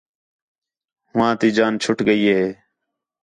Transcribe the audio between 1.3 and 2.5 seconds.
تی جان چُھٹ ڳئی ہِے